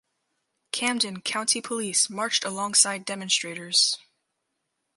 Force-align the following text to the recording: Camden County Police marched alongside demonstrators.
Camden 0.71 1.21
County 1.21 1.61
Police 1.61 2.09
marched 2.09 2.43
alongside 2.43 3.05
demonstrators. 3.05 3.99